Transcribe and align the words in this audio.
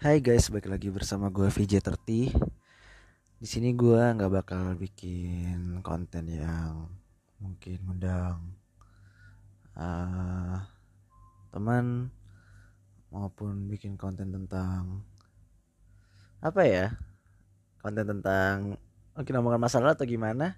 Hai 0.00 0.24
guys, 0.24 0.48
balik 0.48 0.72
lagi 0.72 0.88
bersama 0.88 1.28
gue 1.28 1.52
VJ30. 1.52 2.32
Di 3.36 3.44
sini 3.44 3.76
gue 3.76 4.00
nggak 4.00 4.32
bakal 4.32 4.72
bikin 4.72 5.84
konten 5.84 6.24
yang 6.24 6.88
mungkin 7.36 7.84
undang 7.84 8.56
uh, 9.76 10.56
teman 11.52 12.08
maupun 13.12 13.68
bikin 13.68 14.00
konten 14.00 14.32
tentang 14.32 15.04
apa 16.40 16.64
ya? 16.64 16.96
Konten 17.84 18.08
tentang 18.08 18.80
mungkin 19.12 19.34
omongan 19.36 19.60
masalah 19.60 19.92
atau 19.92 20.08
gimana? 20.08 20.56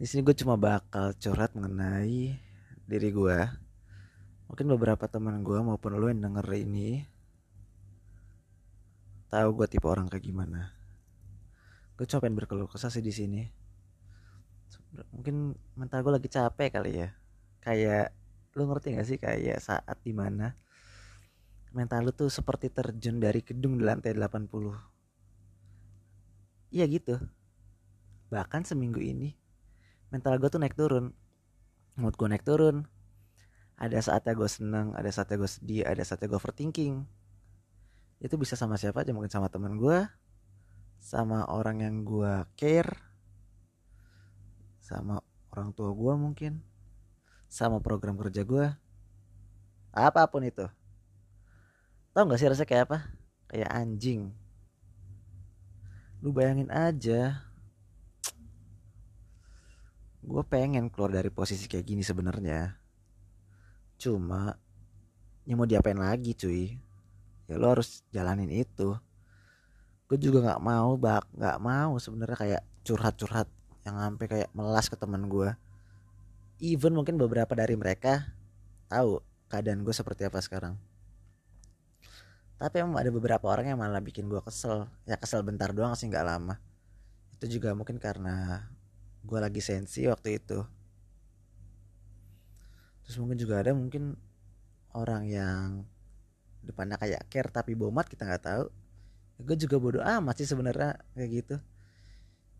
Di 0.00 0.08
sini 0.08 0.24
gue 0.24 0.32
cuma 0.40 0.56
bakal 0.56 1.12
curhat 1.20 1.52
mengenai 1.52 2.32
diri 2.88 3.12
gue. 3.12 3.44
Mungkin 4.48 4.72
beberapa 4.72 5.04
teman 5.04 5.44
gue 5.44 5.60
maupun 5.60 6.00
lo 6.00 6.08
yang 6.08 6.24
denger 6.24 6.48
ini 6.64 7.12
tahu 9.34 9.48
gue 9.58 9.66
tipe 9.66 9.86
orang 9.90 10.06
kayak 10.06 10.22
gimana. 10.22 10.70
Gue 11.98 12.06
coba 12.06 12.30
pengen 12.30 12.38
berkeluh 12.38 12.70
kesah 12.70 12.90
sih 12.94 13.02
di 13.02 13.10
sini. 13.10 13.42
Mungkin 15.10 15.58
mental 15.74 16.06
gue 16.06 16.12
lagi 16.14 16.30
capek 16.30 16.78
kali 16.78 17.02
ya. 17.02 17.10
Kayak 17.58 18.14
lu 18.54 18.70
ngerti 18.70 18.94
gak 18.94 19.06
sih 19.10 19.18
kayak 19.18 19.58
saat 19.58 19.98
di 20.06 20.14
mana 20.14 20.54
mental 21.74 22.06
lu 22.06 22.14
tuh 22.14 22.30
seperti 22.30 22.70
terjun 22.70 23.18
dari 23.18 23.42
gedung 23.42 23.74
di 23.74 23.82
lantai 23.82 24.14
80 24.14 24.46
iya 26.70 26.86
gitu. 26.86 27.18
Bahkan 28.30 28.62
seminggu 28.62 29.02
ini 29.02 29.34
mental 30.14 30.38
gue 30.38 30.46
tuh 30.46 30.62
naik 30.62 30.78
turun. 30.78 31.10
Mood 31.98 32.14
gue 32.14 32.30
naik 32.30 32.46
turun. 32.46 32.86
Ada 33.74 33.98
saatnya 34.06 34.38
gue 34.38 34.46
senang 34.46 34.94
ada 34.94 35.10
saatnya 35.10 35.42
gue 35.42 35.50
sedih 35.50 35.82
ada 35.82 36.06
saatnya 36.06 36.30
gue 36.30 36.38
overthinking 36.38 37.23
itu 38.24 38.40
bisa 38.40 38.56
sama 38.56 38.80
siapa 38.80 39.04
aja? 39.04 39.12
Mungkin 39.12 39.28
sama 39.28 39.52
teman 39.52 39.76
gue 39.76 40.08
sama 40.96 41.44
orang 41.52 41.84
yang 41.84 42.00
gue 42.00 42.48
care 42.56 42.96
sama 44.80 45.20
orang 45.52 45.76
tua 45.76 45.92
gue 45.92 46.12
mungkin 46.16 46.64
sama 47.52 47.84
program 47.84 48.16
kerja 48.16 48.40
gue 48.40 48.72
apa 49.92 50.24
pun 50.32 50.40
itu. 50.40 50.64
Tau 52.16 52.24
gak 52.24 52.40
sih 52.40 52.48
rasanya 52.48 52.70
kayak 52.72 52.84
apa? 52.88 52.98
Kayak 53.46 53.70
anjing. 53.76 54.32
Lu 56.24 56.32
bayangin 56.32 56.72
aja. 56.72 57.44
Gue 60.24 60.42
pengen 60.48 60.88
keluar 60.88 61.12
dari 61.12 61.28
posisi 61.28 61.68
kayak 61.68 61.84
gini 61.84 62.00
sebenarnya. 62.00 62.80
Cuma 64.00 64.56
ya 65.44 65.54
mau 65.54 65.68
diapain 65.68 66.00
lagi 66.00 66.32
cuy 66.32 66.80
ya 67.48 67.60
lo 67.60 67.72
harus 67.72 68.04
jalanin 68.10 68.50
itu. 68.50 68.96
Gue 70.08 70.18
juga 70.20 70.44
nggak 70.52 70.62
mau 70.62 70.96
bak 71.00 71.24
nggak 71.32 71.58
mau 71.60 71.96
sebenarnya 71.96 72.38
kayak 72.38 72.62
curhat-curhat 72.84 73.48
yang 73.84 73.96
sampai 74.00 74.26
kayak 74.28 74.50
melas 74.56 74.88
ke 74.88 74.96
teman 74.96 75.28
gue. 75.28 75.52
Even 76.60 76.96
mungkin 76.96 77.20
beberapa 77.20 77.52
dari 77.52 77.76
mereka 77.76 78.32
tahu 78.88 79.20
keadaan 79.52 79.84
gue 79.84 79.92
seperti 79.92 80.24
apa 80.28 80.40
sekarang. 80.40 80.76
Tapi 82.54 82.80
emang 82.80 82.96
ada 82.96 83.10
beberapa 83.10 83.50
orang 83.50 83.74
yang 83.74 83.80
malah 83.80 84.00
bikin 84.00 84.30
gue 84.30 84.40
kesel. 84.40 84.88
Ya 85.04 85.20
kesel 85.20 85.44
bentar 85.44 85.74
doang 85.74 85.92
sih 85.98 86.08
nggak 86.08 86.24
lama. 86.24 86.56
Itu 87.36 87.60
juga 87.60 87.74
mungkin 87.76 88.00
karena 88.00 88.64
gue 89.24 89.38
lagi 89.40 89.60
sensi 89.60 90.06
waktu 90.08 90.40
itu. 90.40 90.64
Terus 93.04 93.16
mungkin 93.20 93.36
juga 93.36 93.60
ada 93.60 93.76
mungkin 93.76 94.16
orang 94.96 95.28
yang 95.28 95.84
depannya 96.64 96.96
kayak 96.96 97.28
care 97.28 97.52
tapi 97.52 97.76
bomat 97.76 98.08
kita 98.08 98.24
nggak 98.24 98.44
tahu. 98.44 98.64
Gue 99.44 99.56
juga 99.60 99.76
bodoh 99.76 100.02
amat 100.02 100.34
sih 100.40 100.48
sebenarnya 100.48 100.96
kayak 101.12 101.30
gitu. 101.30 101.56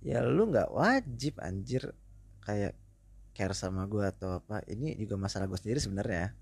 Ya 0.00 0.22
lu 0.22 0.46
nggak 0.48 0.70
wajib 0.70 1.42
anjir 1.42 1.90
kayak 2.46 2.78
care 3.34 3.54
sama 3.54 3.84
gue 3.90 4.06
atau 4.06 4.38
apa. 4.38 4.62
Ini 4.70 4.94
juga 4.94 5.18
masalah 5.18 5.50
gue 5.50 5.58
sendiri 5.58 5.82
sebenarnya. 5.82 6.32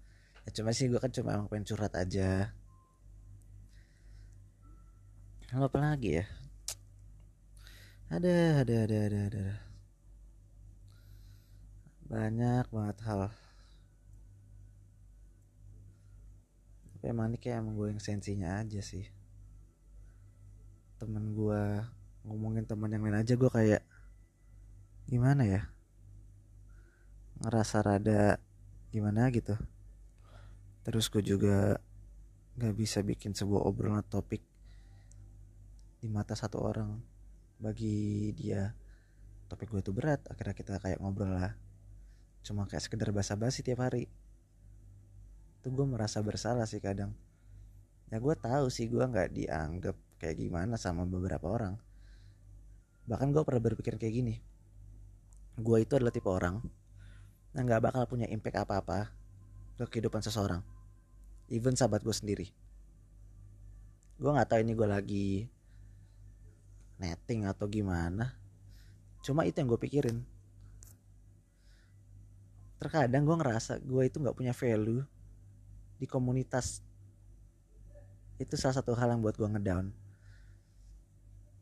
Ya 0.46 0.50
cuma 0.52 0.70
sih 0.76 0.86
gue 0.86 1.00
kan 1.00 1.10
cuma 1.10 1.48
pengen 1.48 1.64
curhat 1.64 1.96
aja. 1.96 2.52
Apa 5.50 5.78
lagi 5.78 6.20
ya? 6.20 6.24
Ada 8.12 8.62
ada 8.62 8.74
ada 8.86 8.96
ada 9.08 9.20
ada. 9.32 9.46
Banyak 12.06 12.70
banget 12.70 12.98
hal 13.02 13.34
tapi 17.06 17.14
emang 17.14 17.30
ini 17.30 17.38
kayak 17.38 17.62
emang 17.62 17.78
gue 17.78 17.88
yang 17.94 18.02
sensinya 18.02 18.58
aja 18.58 18.82
sih. 18.82 19.06
Temen 20.98 21.38
gue 21.38 21.62
ngomongin 22.26 22.66
teman 22.66 22.90
yang 22.90 23.06
lain 23.06 23.22
aja 23.22 23.38
gue 23.38 23.46
kayak 23.46 23.78
gimana 25.06 25.46
ya? 25.46 25.70
Ngerasa 27.38 27.86
rada 27.86 28.42
gimana 28.90 29.30
gitu. 29.30 29.54
Terus 30.82 31.06
gue 31.06 31.22
juga 31.22 31.78
gak 32.58 32.74
bisa 32.74 33.06
bikin 33.06 33.38
sebuah 33.38 33.62
obrolan 33.70 34.02
topik 34.02 34.42
di 36.02 36.10
mata 36.10 36.34
satu 36.34 36.58
orang. 36.58 36.90
Bagi 37.62 38.34
dia 38.34 38.74
topik 39.46 39.70
gue 39.70 39.78
itu 39.78 39.94
berat 39.94 40.26
akhirnya 40.26 40.58
kita 40.58 40.82
kayak 40.82 40.98
ngobrol 40.98 41.38
lah. 41.38 41.54
Cuma 42.42 42.66
kayak 42.66 42.82
sekedar 42.82 43.14
basa-basi 43.14 43.62
tiap 43.62 43.86
hari 43.86 44.10
itu 45.66 45.74
gue 45.74 45.82
merasa 45.82 46.22
bersalah 46.22 46.62
sih 46.62 46.78
kadang. 46.78 47.10
Ya 48.06 48.22
gue 48.22 48.34
tahu 48.38 48.70
sih 48.70 48.86
gue 48.86 49.02
nggak 49.02 49.34
dianggap 49.34 49.98
kayak 50.22 50.38
gimana 50.38 50.78
sama 50.78 51.02
beberapa 51.02 51.50
orang. 51.50 51.74
Bahkan 53.10 53.34
gue 53.34 53.42
pernah 53.42 53.62
berpikir 53.66 53.98
kayak 53.98 54.14
gini 54.14 54.36
gue 55.56 55.78
itu 55.80 55.96
adalah 55.96 56.12
tipe 56.12 56.28
orang 56.28 56.60
yang 57.56 57.64
nggak 57.64 57.80
bakal 57.88 58.04
punya 58.04 58.28
impact 58.28 58.60
apa-apa 58.60 59.08
ke 59.80 59.84
kehidupan 59.88 60.20
seseorang 60.20 60.60
even 61.48 61.72
sahabat 61.72 62.04
gue 62.04 62.12
sendiri. 62.12 62.46
Gue 64.20 64.30
nggak 64.36 64.52
tahu 64.52 64.60
ini 64.60 64.72
gue 64.76 64.88
lagi 64.88 65.28
netting 67.00 67.48
atau 67.48 67.64
gimana 67.68 68.36
cuma 69.24 69.48
itu 69.48 69.56
yang 69.64 69.68
gue 69.72 69.80
pikirin. 69.80 70.20
Terkadang 72.76 73.24
gue 73.24 73.36
ngerasa 73.40 73.80
gue 73.80 74.02
itu 74.04 74.20
nggak 74.20 74.36
punya 74.36 74.52
value 74.52 75.00
di 75.96 76.06
komunitas. 76.08 76.84
Itu 78.36 78.54
salah 78.60 78.76
satu 78.76 78.92
hal 78.92 79.16
yang 79.16 79.24
buat 79.24 79.36
gue 79.36 79.48
ngedown. 79.48 79.92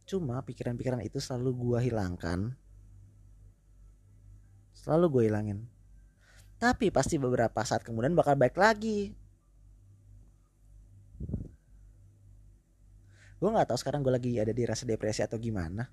Cuma 0.04 0.42
pikiran-pikiran 0.44 1.00
itu 1.06 1.22
selalu 1.22 1.50
gue 1.54 1.78
hilangkan. 1.90 2.52
Selalu 4.74 5.06
gue 5.08 5.22
hilangin. 5.30 5.58
Tapi 6.58 6.90
pasti 6.92 7.16
beberapa 7.16 7.62
saat 7.64 7.86
kemudian 7.86 8.12
bakal 8.12 8.36
baik 8.36 8.58
lagi. 8.58 9.14
Gue 13.38 13.48
nggak 13.50 13.70
tahu 13.70 13.78
sekarang 13.80 14.04
gue 14.04 14.12
lagi 14.12 14.32
ada 14.40 14.52
di 14.52 14.62
rasa 14.64 14.84
depresi 14.84 15.24
atau 15.24 15.38
gimana. 15.40 15.88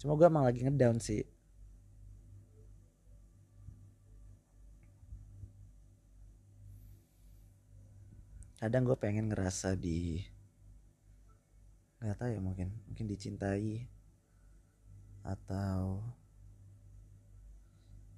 Cuma 0.00 0.16
gue 0.16 0.26
emang 0.28 0.44
lagi 0.44 0.64
ngedown 0.64 1.00
sih 1.00 1.35
kadang 8.56 8.88
gue 8.88 8.96
pengen 8.96 9.28
ngerasa 9.28 9.76
di 9.76 10.24
nggak 12.00 12.16
tahu 12.16 12.30
ya 12.32 12.40
mungkin 12.40 12.68
mungkin 12.88 13.06
dicintai 13.08 13.84
atau 15.26 16.00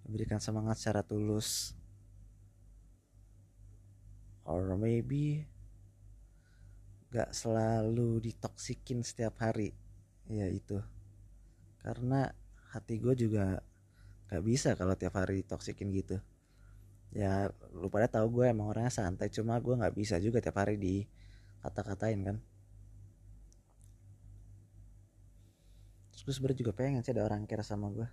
diberikan 0.09 0.41
semangat 0.41 0.81
secara 0.81 1.05
tulus. 1.05 1.77
Or 4.49 4.73
maybe 4.81 5.45
gak 7.13 7.37
selalu 7.37 8.25
ditoksikin 8.25 9.05
setiap 9.05 9.37
hari. 9.45 9.77
Ya 10.33 10.49
itu. 10.49 10.81
Karena 11.85 12.33
hati 12.73 12.97
gue 12.97 13.13
juga 13.13 13.61
gak 14.33 14.45
bisa 14.45 14.73
kalau 14.77 14.97
tiap 14.97 15.21
hari 15.21 15.45
ditoksikin 15.45 15.93
gitu 15.93 16.17
ya 17.13 17.49
lu 17.73 17.89
pada 17.89 18.09
tahu 18.09 18.41
gue 18.41 18.53
emang 18.53 18.69
orangnya 18.69 18.93
santai 18.93 19.33
cuma 19.33 19.57
gue 19.57 19.73
nggak 19.73 19.97
bisa 19.97 20.21
juga 20.21 20.45
tiap 20.45 20.61
hari 20.61 20.77
di 20.77 21.05
kata-katain 21.65 22.21
kan. 22.23 22.37
Terus 26.13 26.23
gue 26.25 26.35
sebenernya 26.35 26.61
juga 26.67 26.73
pengen 26.77 27.01
sih 27.07 27.15
ada 27.15 27.25
orang 27.25 27.49
kira 27.49 27.65
sama 27.65 27.89
gue. 27.91 28.09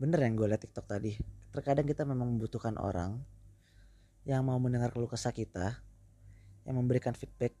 Bener 0.00 0.18
yang 0.24 0.34
gue 0.36 0.48
liat 0.48 0.62
tiktok 0.64 0.86
tadi. 0.88 1.12
Terkadang 1.50 1.86
kita 1.88 2.08
memang 2.08 2.36
membutuhkan 2.36 2.76
orang 2.80 3.20
yang 4.28 4.44
mau 4.44 4.60
mendengar 4.60 4.92
keluh 4.92 5.08
kesah 5.08 5.32
kita 5.32 5.80
yang 6.68 6.76
memberikan 6.76 7.16
feedback 7.16 7.56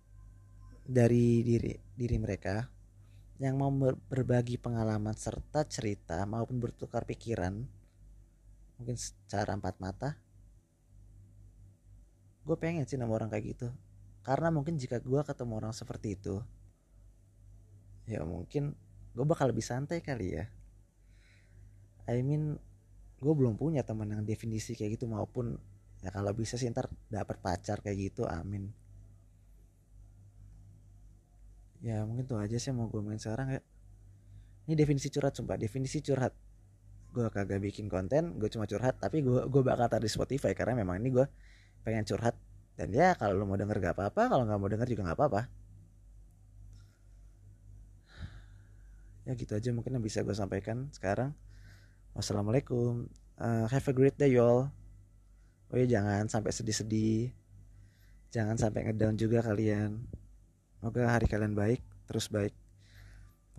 dari 0.84 1.40
diri 1.40 1.72
diri 1.96 2.16
mereka 2.20 2.68
yang 3.40 3.56
mau 3.56 3.72
berbagi 4.10 4.60
pengalaman 4.60 5.16
serta 5.16 5.64
cerita 5.64 6.28
maupun 6.28 6.60
bertukar 6.60 7.08
pikiran 7.08 7.64
mungkin 8.80 8.96
secara 8.96 9.52
empat 9.52 9.76
mata 9.76 10.16
gue 12.40 12.56
pengen 12.56 12.88
sih 12.88 12.96
nama 12.96 13.12
orang 13.12 13.28
kayak 13.28 13.52
gitu. 13.52 13.68
Karena 14.24 14.48
mungkin 14.48 14.80
jika 14.80 14.96
gue 14.98 15.20
ketemu 15.20 15.52
orang 15.60 15.76
seperti 15.76 16.16
itu 16.16 16.40
ya 18.08 18.24
mungkin 18.26 18.74
gue 19.14 19.26
bakal 19.28 19.52
lebih 19.52 19.62
santai 19.62 20.00
kali 20.00 20.40
ya. 20.40 20.48
I 22.08 22.24
mean 22.24 22.56
gue 23.20 23.32
belum 23.36 23.60
punya 23.60 23.84
teman 23.84 24.08
yang 24.08 24.24
definisi 24.24 24.72
kayak 24.72 24.96
gitu 24.96 25.06
maupun 25.06 25.60
ya 26.00 26.08
kalau 26.08 26.32
bisa 26.32 26.56
sih 26.56 26.72
ntar 26.72 26.88
dapat 27.12 27.38
pacar 27.38 27.84
kayak 27.84 28.10
gitu 28.10 28.24
amin. 28.24 28.72
Ya 31.84 32.02
mungkin 32.08 32.24
tuh 32.24 32.40
aja 32.40 32.56
sih 32.56 32.72
mau 32.72 32.88
gue 32.88 33.04
main 33.04 33.20
sekarang 33.20 33.56
ya. 33.56 33.60
Ini 34.68 34.74
definisi 34.74 35.08
curhat 35.12 35.36
sumpah. 35.36 35.56
Definisi 35.56 36.00
curhat 36.04 36.32
gue 37.10 37.26
kagak 37.30 37.58
bikin 37.58 37.90
konten 37.90 38.38
gue 38.38 38.46
cuma 38.46 38.70
curhat 38.70 38.94
tapi 39.02 39.22
gue 39.26 39.50
gue 39.50 39.62
bakal 39.66 39.90
taruh 39.90 40.06
di 40.06 40.12
Spotify 40.12 40.54
karena 40.54 40.78
memang 40.78 41.02
ini 41.02 41.10
gue 41.10 41.26
pengen 41.84 42.04
curhat. 42.06 42.36
Dan 42.78 42.96
ya 42.96 43.12
kalau 43.12 43.36
lo 43.36 43.44
mau 43.44 43.60
denger 43.60 43.76
gak 43.76 43.92
apa-apa 43.92 44.32
kalau 44.32 44.48
nggak 44.48 44.60
mau 44.60 44.70
denger 44.72 44.88
juga 44.88 45.02
nggak 45.10 45.18
apa-apa. 45.20 45.42
Ya 49.28 49.36
gitu 49.36 49.52
aja 49.52 49.68
mungkin 49.76 50.00
yang 50.00 50.04
bisa 50.04 50.24
gue 50.24 50.32
sampaikan 50.32 50.88
sekarang. 50.96 51.36
Wassalamualaikum. 52.16 53.04
Uh, 53.36 53.68
have 53.68 53.84
a 53.84 53.94
great 53.94 54.16
day 54.16 54.32
y'all. 54.32 54.72
Oh 55.70 55.76
ya 55.76 55.86
jangan 55.86 56.24
sampai 56.26 56.50
sedih-sedih. 56.56 57.30
Jangan 58.32 58.56
sampai 58.56 58.88
ngedown 58.88 59.20
juga 59.20 59.44
kalian. 59.44 60.00
Semoga 60.80 61.12
hari 61.12 61.28
kalian 61.28 61.52
baik 61.52 61.84
terus 62.08 62.32
baik. 62.32 62.56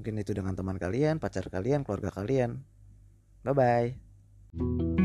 Mungkin 0.01 0.17
itu 0.17 0.33
dengan 0.33 0.57
teman 0.57 0.81
kalian 0.81 1.21
pacar 1.21 1.45
kalian 1.45 1.85
keluarga 1.85 2.09
kalian 2.09 2.57
bye 3.43 3.53
bye 3.53 5.00